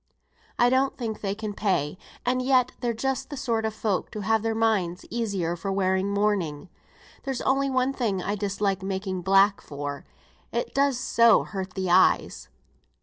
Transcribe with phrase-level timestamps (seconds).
[0.57, 1.95] I don't think they can pay,
[2.25, 6.09] and yet they're just the sort of folk to have their minds easier for wearing
[6.09, 6.69] mourning.
[7.21, 10.03] There's only one thing I dislike making black for,
[10.51, 12.49] it does so hurt the eyes."